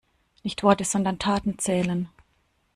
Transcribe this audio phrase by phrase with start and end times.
[0.41, 2.09] Nicht Worte, sondern Taten zählen.